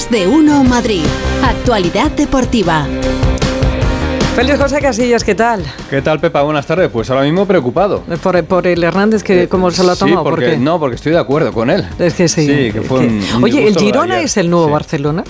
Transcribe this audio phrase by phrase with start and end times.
[0.00, 1.02] Más de uno Madrid.
[1.44, 2.86] Actualidad deportiva.
[4.34, 5.62] Feliz José Casillas, ¿qué tal?
[5.90, 6.40] ¿Qué tal, Pepa?
[6.40, 6.88] Buenas tardes.
[6.90, 8.02] Pues ahora mismo preocupado.
[8.22, 10.22] Por, por el Hernández, que ¿cómo se lo ha tomado?
[10.22, 11.86] Sí, porque, No, porque estoy de acuerdo con él.
[11.98, 12.46] Es que sí.
[12.46, 15.22] Sí, que fue un, Oye, ¿el Girona es el nuevo Barcelona?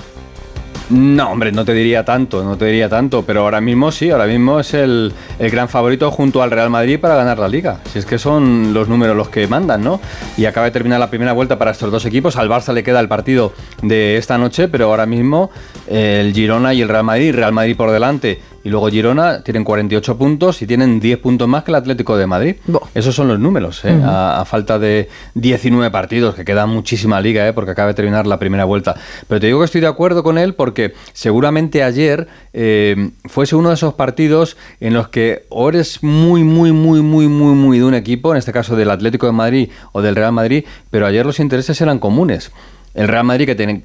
[0.91, 4.27] No, hombre, no te diría tanto, no te diría tanto, pero ahora mismo sí, ahora
[4.27, 7.81] mismo es el, el, gran favorito junto al Real Madrid para ganar la liga.
[7.93, 10.01] Si es que son los números los que mandan, ¿no?
[10.37, 12.37] Y acaba de terminar la primera vuelta para estos dos equipos.
[12.37, 13.53] Al Barça le queda el partido
[13.83, 15.53] de esta noche, pero ahora mismo
[15.87, 20.19] el Girona y el Real Madrid, Real Madrid por delante y luego Girona tienen 48
[20.19, 22.56] puntos y tienen 10 puntos más que el Atlético de Madrid.
[22.95, 23.98] Esos son los números, ¿eh?
[24.05, 27.52] a, falta de 19 partidos, que queda muchísima liga, ¿eh?
[27.52, 28.95] porque acaba de terminar la primera vuelta.
[29.28, 33.70] Pero te digo que estoy de acuerdo con él porque seguramente ayer eh, fuese uno
[33.70, 37.84] de esos partidos en los que o eres muy, muy, muy, muy, muy, muy de
[37.84, 41.24] un equipo, en este caso del Atlético de Madrid o del Real Madrid, pero ayer
[41.24, 42.52] los intereses eran comunes.
[42.92, 43.83] El Real Madrid que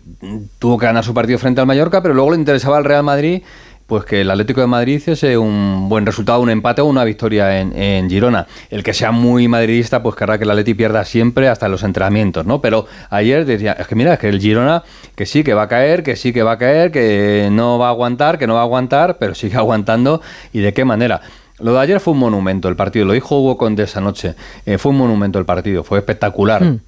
[0.58, 3.44] tuvo que ganar su partido frente al Mallorca, pero luego le interesaba al Real Madrid
[3.88, 7.60] pues que el Atlético de Madrid hiciese un buen resultado, un empate o una victoria
[7.60, 8.48] en, Girona.
[8.70, 12.46] El que sea muy madridista, pues querrá que el Atleti pierda siempre hasta los entrenamientos,
[12.46, 12.62] ¿no?
[12.62, 14.84] Pero ayer decía, es que mira, es que el Girona,
[15.16, 17.88] que sí, que va a caer, que sí, que va a caer, que no va
[17.88, 20.22] a aguantar, que no va a aguantar, pero sigue aguantando
[20.52, 21.22] y de qué manera.
[21.60, 24.78] Lo de ayer fue un monumento el partido, lo dijo Hugo Conde esa noche, eh,
[24.78, 26.64] fue un monumento el partido, fue espectacular.
[26.64, 26.80] Hmm.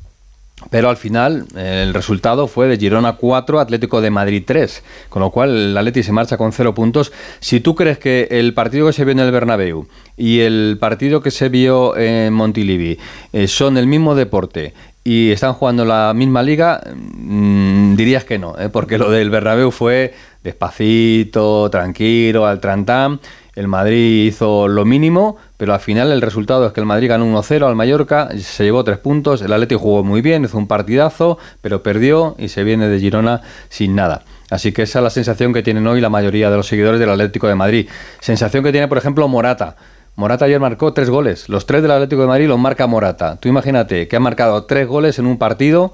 [0.72, 5.30] Pero al final el resultado fue de Girona 4, Atlético de Madrid 3, con lo
[5.30, 7.14] cual el Atleti se marcha con 0 puntos.
[7.40, 11.22] Si tú crees que el partido que se vio en el Bernabéu y el partido
[11.22, 12.98] que se vio en Montilivi
[13.34, 18.56] eh, son el mismo deporte y están jugando la misma liga, mm, dirías que no,
[18.60, 18.70] ¿eh?
[18.70, 20.14] porque lo del Bernabéu fue
[20.48, 23.20] despacito, tranquilo, al trantán
[23.58, 27.26] el Madrid hizo lo mínimo, pero al final el resultado es que el Madrid ganó
[27.26, 31.40] 1-0 al Mallorca, se llevó tres puntos, el Atlético jugó muy bien, hizo un partidazo,
[31.62, 34.22] pero perdió y se viene de Girona sin nada.
[34.52, 37.10] Así que esa es la sensación que tienen hoy la mayoría de los seguidores del
[37.10, 37.90] Atlético de Madrid.
[38.20, 39.76] Sensación que tiene, por ejemplo, Morata.
[40.16, 41.50] Morata ayer marcó tres goles.
[41.50, 43.38] Los tres del Atlético de Madrid los marca Morata.
[43.38, 45.94] Tú imagínate que ha marcado tres goles en un partido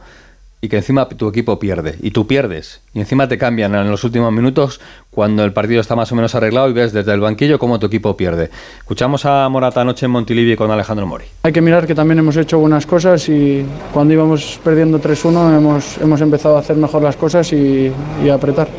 [0.64, 4.06] y que encima tu equipo pierde y tú pierdes y encima te cambian en los
[4.06, 4.80] últimos minutos
[5.12, 7.88] cuando el partido está más o menos arreglado y ves desde el banquillo cómo tu
[7.88, 8.50] equipo pierde.
[8.78, 11.26] Escuchamos a Morata anoche en Montilivi con Alejandro Mori.
[11.44, 15.98] Hay que mirar que también hemos hecho buenas cosas y cuando íbamos perdiendo 3-1 hemos,
[15.98, 17.92] hemos empezado a hacer mejor las cosas y,
[18.24, 18.70] y a apretar.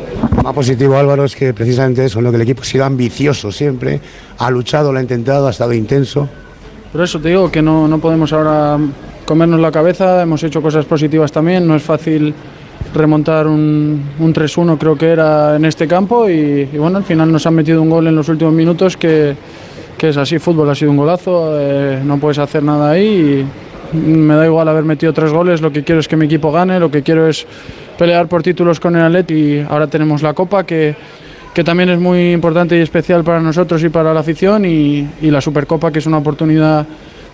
[0.43, 4.01] Más positivo Álvaro es que precisamente eso, lo que el equipo ha sido ambicioso siempre,
[4.39, 6.27] ha luchado, lo ha intentado, ha estado intenso.
[6.91, 8.79] Por eso te digo que no, no podemos ahora
[9.25, 12.33] comernos la cabeza, hemos hecho cosas positivas también, no es fácil
[12.93, 17.45] remontar un, un 3-1 creo que era en este campo y, bueno, al final nos
[17.45, 19.35] han metido un gol en los últimos minutos que,
[19.97, 23.45] que es así, fútbol ha sido un golazo, eh, no puedes hacer nada ahí
[23.93, 26.51] y me da igual haber metido tres goles, lo que quiero es que mi equipo
[26.51, 27.45] gane, lo que quiero es
[27.97, 30.95] pelear por títulos con el Atleti y ahora tenemos la Copa que,
[31.53, 35.31] que también es muy importante y especial para nosotros y para la afición y, y
[35.31, 36.85] la Supercopa que es una oportunidad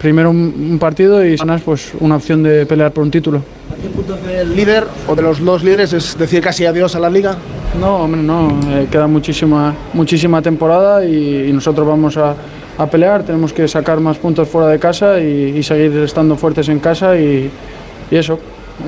[0.01, 3.37] primero un, partido y ganas pues una opción de pelear por un título.
[3.71, 6.99] ¿A qué punto del líder o de los dos líderes es decir casi adiós a
[6.99, 7.37] la liga?
[7.79, 12.35] No, hombre, no, eh, queda muchísima, muchísima temporada y, nosotros vamos a,
[12.77, 16.67] a, pelear, tenemos que sacar más puntos fuera de casa y, y seguir estando fuertes
[16.69, 17.49] en casa y,
[18.09, 18.39] y eso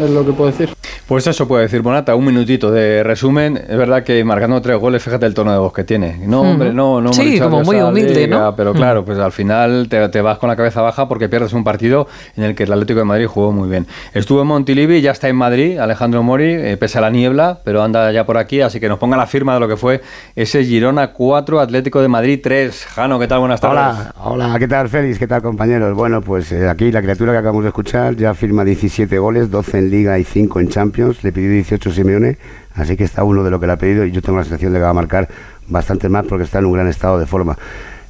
[0.03, 0.69] es lo que puedo decir.
[1.07, 3.57] Pues eso puede decir Bonata, un minutito de resumen.
[3.57, 6.17] Es verdad que marcando tres goles, fíjate el tono de voz que tiene.
[6.25, 7.11] No, hombre, no, no.
[7.11, 8.55] Sí, como muy humilde, ¿no?
[8.55, 12.07] Pero claro, pues al final te, vas con la cabeza baja porque pierdes un partido
[12.37, 13.85] en el que el Atlético de Madrid jugó muy bien.
[14.13, 17.83] Estuvo en Montilivi, ya está en Madrid, Alejandro Mori, eh, pese a la niebla, pero
[17.83, 20.01] anda ya por aquí, así que nos ponga la firma de lo que fue
[20.37, 22.85] ese Girona 4, Atlético de Madrid 3.
[22.85, 23.39] Jano, ¿qué tal?
[23.39, 24.13] Buenas tardes.
[24.21, 25.19] Hola, hola, ¿qué tal, Félix?
[25.19, 25.93] ¿Qué tal, compañeros?
[25.97, 29.79] Bueno, pues eh, aquí la criatura que acabamos de escuchar ya firma 17 goles, 12
[29.79, 30.92] en Liga y 5 en Champions.
[30.95, 32.37] Le pidió 18 Simeone,
[32.75, 34.73] así que está uno de lo que le ha pedido y yo tengo la sensación
[34.73, 35.27] de que va a marcar
[35.67, 37.57] bastante más porque está en un gran estado de forma.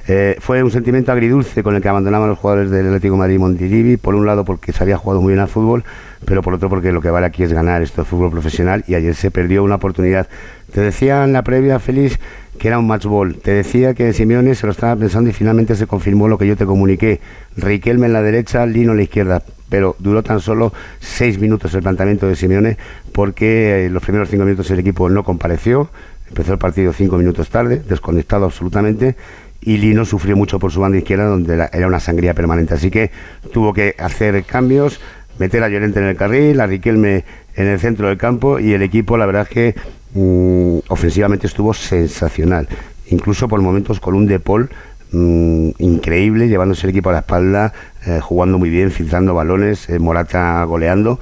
[0.05, 3.95] Eh, fue un sentimiento agridulce con el que abandonaban los jugadores del Atlético Madrid Montilivi,
[3.95, 5.85] por un lado porque se había jugado muy bien al fútbol,
[6.25, 8.95] pero por otro porque lo que vale aquí es ganar esto de fútbol profesional y
[8.95, 10.27] ayer se perdió una oportunidad.
[10.73, 12.19] Te decía en la previa, Félix,
[12.59, 13.35] que era un match ball.
[13.37, 16.57] Te decía que Simeone se lo estaba pensando y finalmente se confirmó lo que yo
[16.57, 17.21] te comuniqué.
[17.55, 19.41] Riquelme en la derecha, Lino en la izquierda
[19.73, 22.77] pero duró tan solo seis minutos el planteamiento de Simeone
[23.11, 25.89] porque eh, los primeros cinco minutos el equipo no compareció,
[26.29, 29.15] empezó el partido cinco minutos tarde, desconectado absolutamente,
[29.61, 33.09] y Lino sufrió mucho por su banda izquierda donde era una sangría permanente, así que
[33.51, 34.99] tuvo que hacer cambios,
[35.39, 37.25] meter a Llorente en el carril, a Riquelme
[37.55, 39.75] en el centro del campo y el equipo la verdad es que
[40.13, 42.67] mm, ofensivamente estuvo sensacional,
[43.07, 44.69] incluso por momentos con un De Paul
[45.13, 47.71] Mm, increíble, llevándose el equipo a la espalda,
[48.07, 51.19] eh, jugando muy bien, filtrando balones, eh, Morata goleando.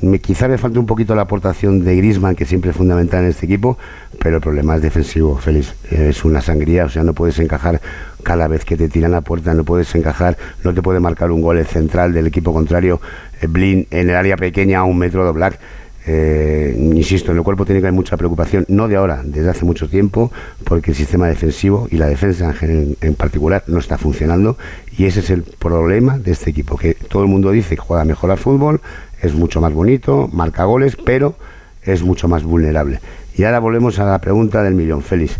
[0.00, 3.30] Me, quizá me falta un poquito la aportación de Grisman, que siempre es fundamental en
[3.30, 3.78] este equipo,
[4.20, 5.74] pero el problema es defensivo, Félix.
[5.90, 7.80] Es una sangría, o sea, no puedes encajar
[8.22, 11.42] cada vez que te tiran la puerta, no puedes encajar, no te puede marcar un
[11.42, 13.00] gol central del equipo contrario,
[13.40, 15.58] eh, Blin en el área pequeña a un metro de Black.
[16.04, 19.88] Eh, insisto, en el cuerpo que haber mucha preocupación, no de ahora, desde hace mucho
[19.88, 20.32] tiempo,
[20.64, 24.58] porque el sistema defensivo y la defensa en, en, particular no está funcionando
[24.98, 28.04] y ese es el problema de este equipo, que todo el mundo dice que juega
[28.04, 28.80] mejor al fútbol,
[29.20, 31.36] es mucho más bonito, marca goles, pero
[31.84, 33.00] es mucho más vulnerable.
[33.36, 35.38] Y ahora volvemos a la pregunta del millón, Félix.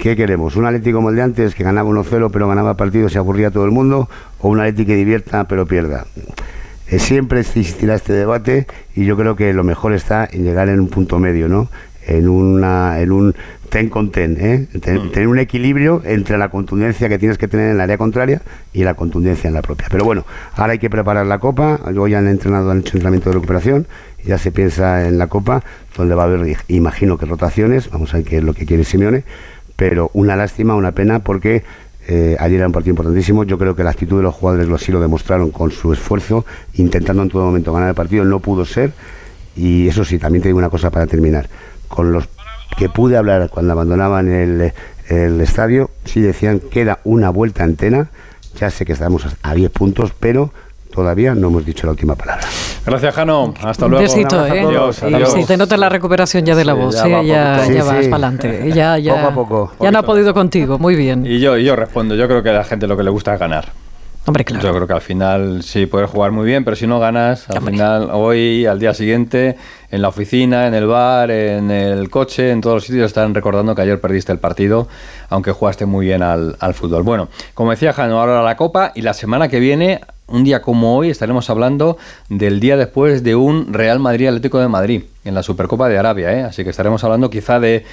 [0.00, 0.56] ¿Qué queremos?
[0.56, 3.64] ¿Un Atlético como el de antes, que ganaba 1-0 pero ganaba partidos y aburría todo
[3.64, 4.08] el mundo?
[4.40, 6.06] ¿O un Atlético que divierta pero pierda?
[6.90, 10.80] Eh, siempre existirá este debate y yo creo que lo mejor está en llegar en
[10.80, 11.68] un punto medio, ¿no?
[12.06, 13.34] En, una, en un
[13.68, 14.66] ten con ten, ¿eh?
[14.72, 15.10] mm.
[15.10, 18.40] tener un equilibrio entre la contundencia que tienes que tener en el área contraria
[18.72, 19.88] y la contundencia en la propia.
[19.90, 20.24] Pero bueno,
[20.54, 23.86] ahora hay que preparar la Copa, luego ya han entrenado, han hecho entrenamiento de recuperación,
[24.24, 25.62] ya se piensa en la Copa,
[25.96, 28.84] donde va a haber, imagino que rotaciones, vamos a ver qué es lo que quiere
[28.84, 29.24] Simeone,
[29.76, 31.62] pero una lástima, una pena, porque
[32.10, 33.44] eh, ayer era un partido importantísimo.
[33.44, 36.46] Yo creo que la actitud de los jugadores lo sí lo demostraron con su esfuerzo,
[36.74, 38.24] intentando en todo momento ganar el partido.
[38.24, 38.92] No pudo ser.
[39.54, 41.50] Y eso sí, también te digo una cosa para terminar.
[41.86, 42.26] Con los
[42.78, 44.72] que pude hablar cuando abandonaban el,
[45.08, 48.08] el estadio, sí decían que era una vuelta antena.
[48.58, 50.50] Ya sé que estamos a 10 puntos, pero
[50.90, 52.48] todavía no hemos dicho la última palabra.
[52.90, 53.54] Gracias, Jano.
[53.62, 54.04] Hasta luego.
[54.04, 54.60] Un besito, ¿eh?
[54.60, 55.02] Adiós,
[55.32, 58.72] Sí, te nota la recuperación ya de la voz, ya, ya, vas para adelante.
[58.74, 59.72] Ya, ya, poco a poco.
[59.80, 61.26] Ya no ha podido contigo, muy bien.
[61.26, 63.34] Y yo, y yo respondo, yo creo que a la gente lo que le gusta
[63.34, 63.72] es ganar.
[64.26, 64.62] Hombre, claro.
[64.62, 67.62] Yo creo que al final sí puedes jugar muy bien, pero si no ganas, al
[67.62, 69.56] final, hoy, al día siguiente,
[69.90, 73.74] en la oficina, en el bar, en el coche, en todos los sitios están recordando
[73.74, 74.86] que ayer perdiste el partido,
[75.30, 77.04] aunque jugaste muy bien al, al fútbol.
[77.04, 80.96] Bueno, como decía Jano, ahora la Copa y la semana que viene un día como
[80.96, 81.96] hoy estaremos hablando
[82.28, 86.32] del día después de un Real Madrid Atlético de Madrid en la Supercopa de Arabia,
[86.32, 86.42] ¿eh?
[86.42, 87.84] así que estaremos hablando quizá de,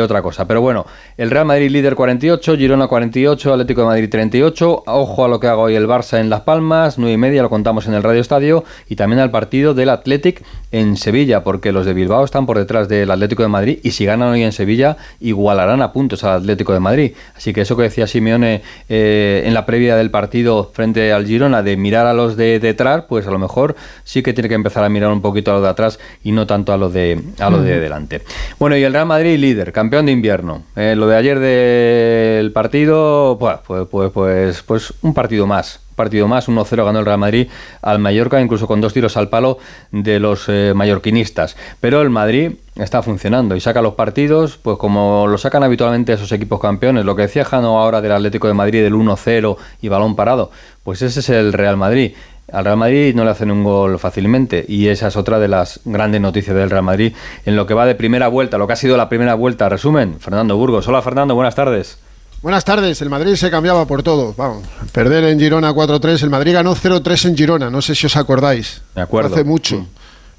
[0.00, 0.46] otra cosa.
[0.46, 0.86] Pero bueno,
[1.16, 4.82] el Real Madrid líder 48, Girona 48, Atlético de Madrid 38.
[4.86, 7.50] Ojo a lo que haga hoy el Barça en Las Palmas, 9 y media lo
[7.50, 11.86] contamos en el Radio Estadio y también al partido del Athletic en Sevilla, porque los
[11.86, 14.96] de Bilbao están por detrás del Atlético de Madrid y si ganan hoy en Sevilla
[15.20, 17.12] igualarán a puntos al Atlético de Madrid.
[17.36, 21.62] Así que eso que decía Simeone eh, en la previa del partido frente al Girona
[21.62, 24.84] de mirar a los de detrás, pues a lo mejor sí que tiene que empezar
[24.84, 27.50] a mirar un poquito a los de atrás y no tanto a los de, a
[27.50, 28.22] los de delante.
[28.58, 30.62] Bueno, y el Real Madrid líder, campeón de invierno.
[30.76, 36.28] Eh, lo de ayer del partido, pues, pues, pues, pues, pues un partido más partido
[36.28, 37.48] más, 1-0 ganó el Real Madrid
[37.80, 39.58] al Mallorca, incluso con dos tiros al palo
[39.90, 41.56] de los eh, mallorquinistas.
[41.80, 46.32] Pero el Madrid está funcionando y saca los partidos, pues como lo sacan habitualmente esos
[46.32, 47.04] equipos campeones.
[47.04, 50.50] Lo que decía Jano ahora del Atlético de Madrid, del 1-0 y balón parado,
[50.82, 52.14] pues ese es el Real Madrid.
[52.52, 55.80] Al Real Madrid no le hacen un gol fácilmente y esa es otra de las
[55.86, 57.14] grandes noticias del Real Madrid
[57.46, 59.70] en lo que va de primera vuelta, lo que ha sido la primera vuelta.
[59.70, 60.86] Resumen, Fernando Burgos.
[60.86, 61.96] Hola Fernando, buenas tardes.
[62.42, 64.34] Buenas tardes, el Madrid se cambiaba por todo.
[64.36, 68.16] Vamos, perder en Girona 4-3, el Madrid ganó 0-3 en Girona, no sé si os
[68.16, 68.82] acordáis.
[68.94, 69.34] Me acuerdo.
[69.34, 69.78] Hace mucho.
[69.78, 69.86] Mm.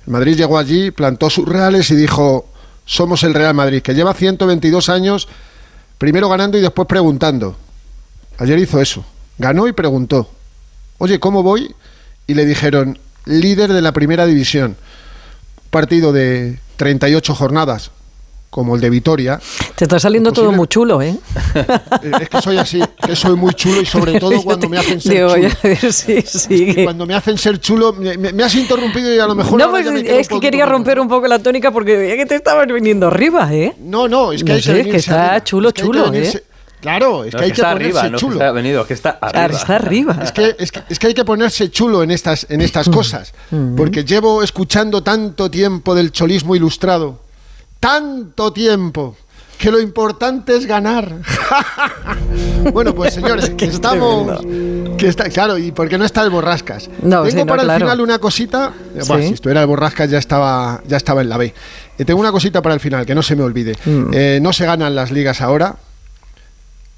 [0.06, 2.46] El Madrid llegó allí, plantó sus reales y dijo,
[2.86, 5.28] somos el Real Madrid, que lleva 122 años,
[5.98, 7.56] primero ganando y después preguntando.
[8.38, 9.04] Ayer hizo eso,
[9.38, 10.30] ganó y preguntó,
[11.00, 11.74] oye, ¿cómo voy?
[12.28, 14.76] Y le dijeron, líder de la primera división.
[15.70, 17.92] Partido de 38 jornadas,
[18.50, 19.40] como el de Vitoria.
[19.76, 21.18] Te está saliendo todo muy chulo, ¿eh?
[21.56, 22.12] ¿eh?
[22.22, 25.28] Es que soy así, que soy muy chulo y sobre todo cuando me hacen ser
[25.28, 25.92] chulo.
[25.92, 26.76] Sí, sí.
[26.84, 29.60] Cuando me hacen ser chulo, me, has interrumpido y a lo mejor.
[29.60, 32.68] No, pues es que quería romper un poco la tónica porque veía que te estabas
[32.68, 33.74] viniendo arriba, ¿eh?
[33.80, 36.44] No, no, es que hay que, es que está chulo, chulo, ¿eh?
[36.84, 38.34] Claro, es que hay que, ponerse arriba, chulo.
[38.34, 39.58] No que está venido, que está arriba.
[39.58, 40.20] Está arriba.
[40.22, 43.34] Es que, es, que, es que hay que ponerse chulo en estas, en estas cosas.
[43.78, 47.22] Porque llevo escuchando tanto tiempo del cholismo ilustrado.
[47.80, 49.16] Tanto tiempo
[49.58, 51.10] que lo importante es ganar.
[52.74, 54.42] bueno, pues señores, que estamos.
[54.98, 56.90] Que está, claro, y porque no está el Borrascas.
[57.02, 58.74] tengo para el final una cosita.
[59.00, 61.54] si estuviera el Borrascas ya estaba, ya estaba en la B.
[61.98, 63.78] Eh, tengo una cosita para el final, que no se me olvide.
[63.86, 64.10] Mm.
[64.12, 65.78] Eh, no se ganan las ligas ahora,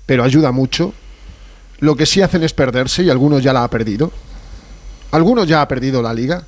[0.05, 0.93] pero ayuda mucho.
[1.79, 4.11] Lo que sí hacen es perderse, y algunos ya la ha perdido.
[5.11, 6.43] Algunos ya ha perdido la liga.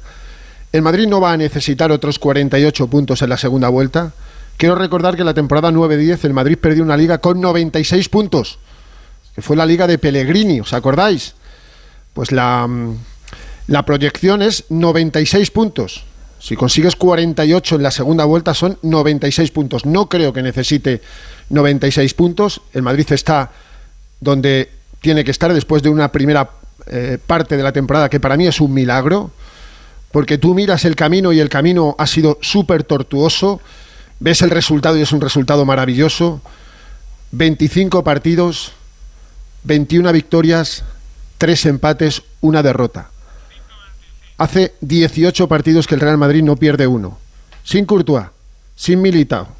[0.71, 4.13] El Madrid no va a necesitar otros 48 puntos en la segunda vuelta.
[4.57, 8.59] Quiero recordar que la temporada 9-10 el Madrid perdió una liga con 96 puntos,
[9.35, 11.35] que fue la liga de Pellegrini, ¿os acordáis?
[12.13, 12.97] Pues la, mm,
[13.67, 16.05] la proyección es 96 puntos.
[16.39, 19.85] Si consigues 48 en la segunda vuelta son 96 puntos.
[19.85, 21.01] No creo que necesite
[21.49, 22.61] 96 puntos.
[22.73, 23.51] El Madrid está
[24.19, 26.49] donde tiene que estar después de una primera
[26.87, 29.31] eh, parte de la temporada que para mí es un milagro
[30.11, 33.61] porque tú miras el camino y el camino ha sido súper tortuoso,
[34.19, 36.41] ves el resultado y es un resultado maravilloso,
[37.31, 38.71] 25 partidos,
[39.63, 40.83] 21 victorias,
[41.37, 43.09] 3 empates, una derrota.
[44.37, 47.17] Hace 18 partidos que el Real Madrid no pierde uno.
[47.63, 48.27] Sin Courtois,
[48.75, 49.56] sin Militao,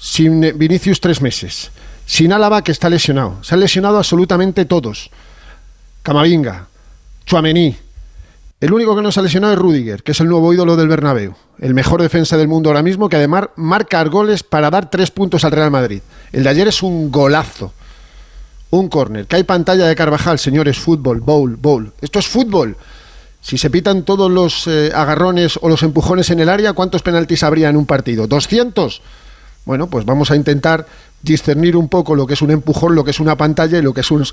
[0.00, 1.70] sin Vinicius tres meses,
[2.06, 3.38] sin Álava que está lesionado.
[3.44, 5.10] Se han lesionado absolutamente todos.
[6.02, 6.66] Camavinga,
[7.26, 7.76] Chuamení.
[8.60, 10.88] El único que no se ha lesionado es Rudiger, que es el nuevo ídolo del
[10.88, 15.10] Bernabéu, el mejor defensa del mundo ahora mismo, que además marca goles para dar tres
[15.10, 16.02] puntos al Real Madrid.
[16.32, 17.72] El de ayer es un golazo.
[18.70, 21.92] Un córner, que hay pantalla de Carvajal, señores, fútbol, bowl, bowl.
[22.00, 22.76] Esto es fútbol.
[23.40, 27.42] Si se pitan todos los eh, agarrones o los empujones en el área, ¿cuántos penaltis
[27.42, 28.28] habría en un partido?
[28.28, 29.00] ¿200?
[29.64, 30.86] Bueno, pues vamos a intentar
[31.22, 33.92] discernir un poco lo que es un empujón, lo que es una pantalla y lo
[33.92, 34.24] que es un,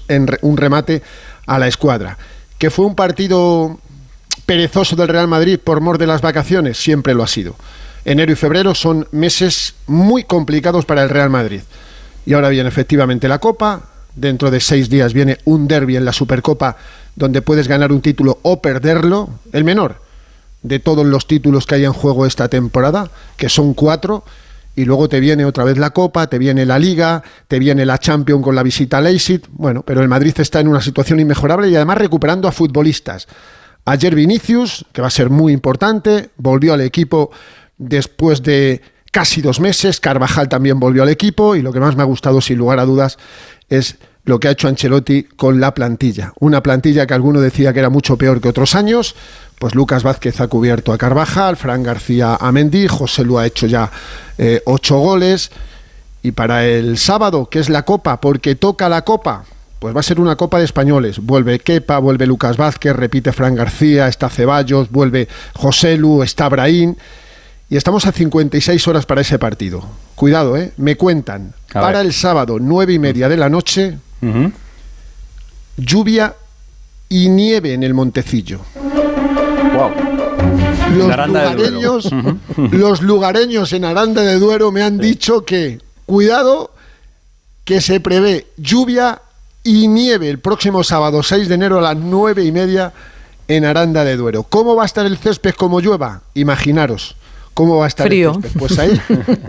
[0.58, 1.02] remate
[1.46, 2.18] a la escuadra.
[2.58, 3.80] ¿Que fue un partido
[4.46, 6.78] perezoso del Real Madrid por mor de las vacaciones?
[6.78, 7.56] Siempre lo ha sido.
[8.06, 11.62] Enero y febrero son meses muy complicados para el Real Madrid.
[12.26, 13.82] Y ahora viene efectivamente la Copa,
[14.18, 16.76] Dentro de seis días viene un derby en la Supercopa
[17.16, 20.02] donde puedes ganar un título o perderlo, el menor
[20.64, 24.24] de todos los títulos que hay en juego esta temporada, que son cuatro,
[24.78, 27.98] y luego te viene otra vez la Copa, te viene la Liga, te viene la
[27.98, 31.68] Champions con la visita al Leipzig, bueno, pero el Madrid está en una situación inmejorable
[31.68, 33.28] y además recuperando a futbolistas.
[33.86, 37.32] Ayer Vinicius, que va a ser muy importante, volvió al equipo
[37.80, 42.04] después de casi dos meses, Carvajal también volvió al equipo y lo que más me
[42.04, 43.18] ha gustado sin lugar a dudas
[43.70, 46.34] es lo que ha hecho Ancelotti con la plantilla.
[46.40, 49.16] Una plantilla que alguno decía que era mucho peor que otros años.
[49.60, 53.66] Pues Lucas Vázquez ha cubierto a Carvajal, Fran García a Mendy, José Lu ha hecho
[53.66, 53.90] ya
[54.38, 55.50] eh, ocho goles.
[56.22, 59.46] Y para el sábado, que es la Copa, porque toca la Copa,
[59.80, 61.20] pues va a ser una Copa de Españoles.
[61.20, 66.96] Vuelve Kepa, vuelve Lucas Vázquez, repite Fran García, está Ceballos, vuelve José Lu, está Brahim.
[67.70, 69.84] Y estamos a 56 horas para ese partido.
[70.16, 70.72] Cuidado, ¿eh?
[70.78, 71.54] Me cuentan.
[71.72, 73.98] para el sábado, nueve y media de la noche,
[75.78, 76.36] Lluvia
[77.10, 78.62] y nieve en el Montecillo.
[80.96, 82.10] Los, lugareños,
[82.72, 86.72] los lugareños en Aranda de Duero me han dicho que, cuidado,
[87.66, 89.22] que se prevé lluvia
[89.64, 92.94] y nieve el próximo sábado 6 de enero a las nueve y media
[93.48, 94.44] en Aranda de Duero.
[94.44, 96.22] ¿Cómo va a estar el césped como llueva?
[96.34, 97.16] Imaginaros.
[97.54, 98.40] ¿Cómo va a estar frío?
[98.60, 99.02] Pues ahí,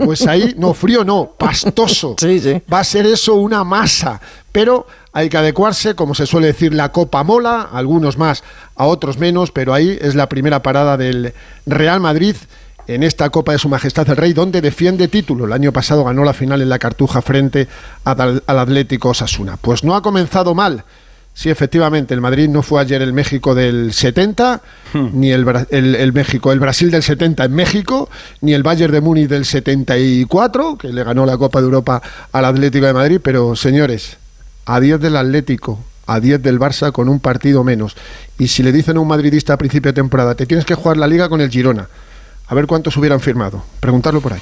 [0.03, 2.15] pues ahí, no, frío no, pastoso.
[2.19, 2.59] Sí, sí.
[2.71, 4.19] Va a ser eso una masa.
[4.51, 8.43] Pero hay que adecuarse, como se suele decir, la copa mola, algunos más,
[8.75, 11.33] a otros menos, pero ahí es la primera parada del
[11.65, 12.35] Real Madrid
[12.87, 15.45] en esta Copa de Su Majestad el Rey, donde defiende título.
[15.45, 17.67] El año pasado ganó la final en la Cartuja frente
[18.03, 19.57] al Atlético Osasuna.
[19.57, 20.83] Pues no ha comenzado mal
[21.39, 25.07] Sí, efectivamente, el Madrid no fue ayer el México del 70, hmm.
[25.13, 28.09] ni el, el, México, el Brasil del 70 en México,
[28.41, 32.01] ni el Bayern de Múnich del 74, que le ganó la Copa de Europa
[32.33, 34.17] al Atlético de Madrid, pero señores,
[34.69, 37.95] a 10 del Atlético, a 10 del Barça con un partido menos.
[38.37, 40.97] Y si le dicen a un madridista a principio de temporada, te tienes que jugar
[40.97, 41.89] la liga con el Girona,
[42.47, 43.63] a ver cuántos hubieran firmado.
[43.79, 44.41] Preguntarlo por ahí.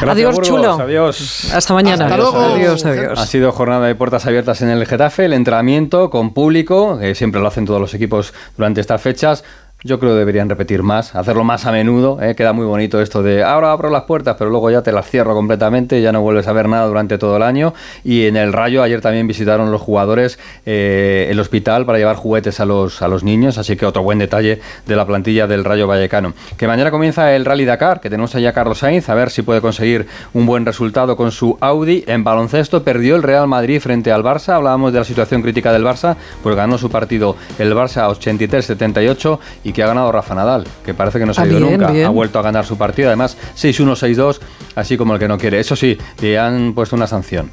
[0.00, 0.80] adiós, chulo.
[0.80, 1.52] Adiós.
[1.52, 2.06] Hasta mañana.
[2.06, 2.38] Hasta luego.
[2.38, 3.18] Adiós, adiós.
[3.18, 7.42] Ha sido jornada de puertas abiertas en el Getafe, el entrenamiento con público, que siempre
[7.42, 9.44] lo hacen todos los equipos durante estas fechas.
[9.86, 12.18] Yo creo que deberían repetir más, hacerlo más a menudo.
[12.20, 12.34] ¿eh?
[12.34, 15.32] Queda muy bonito esto de ahora abro las puertas, pero luego ya te las cierro
[15.32, 17.72] completamente, ya no vuelves a ver nada durante todo el año.
[18.02, 22.58] Y en el Rayo ayer también visitaron los jugadores eh, el hospital para llevar juguetes
[22.58, 25.86] a los, a los niños, así que otro buen detalle de la plantilla del Rayo
[25.86, 26.34] Vallecano.
[26.56, 29.42] Que mañana comienza el Rally Dakar, que tenemos allá a Carlos Sainz, a ver si
[29.42, 32.02] puede conseguir un buen resultado con su Audi.
[32.08, 35.84] En baloncesto perdió el Real Madrid frente al Barça, hablábamos de la situación crítica del
[35.84, 40.94] Barça, pues ganó su partido el Barça 83-78 y que ha ganado Rafa Nadal, que
[40.94, 41.88] parece que no se ha ah, ido nunca.
[41.88, 44.40] Ha vuelto a ganar su partido, además 6-1, 6-2,
[44.74, 45.60] así como el que no quiere.
[45.60, 47.50] Eso sí, le han puesto una sanción.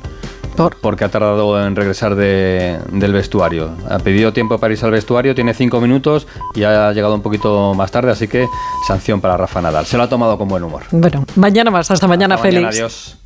[0.56, 0.78] ¿Por?
[0.78, 3.72] Porque ha tardado en regresar del vestuario.
[3.90, 6.26] Ha pedido tiempo para irse al vestuario, tiene 5 minutos
[6.56, 8.48] y ha llegado un poquito más tarde, así que
[8.88, 9.86] sanción para Rafa Nadal.
[9.86, 10.84] Se lo ha tomado con buen humor.
[10.92, 11.92] Bueno, mañana más.
[11.92, 12.68] Hasta mañana, Hasta Félix.
[12.68, 13.18] adiós.